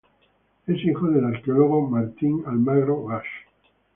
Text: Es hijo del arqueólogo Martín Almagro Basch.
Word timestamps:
Es 0.65 0.83
hijo 0.83 1.07
del 1.11 1.25
arqueólogo 1.25 1.87
Martín 1.87 2.41
Almagro 2.47 3.03
Basch. 3.03 3.23